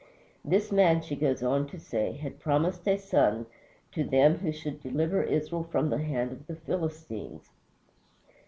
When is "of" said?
6.31-6.47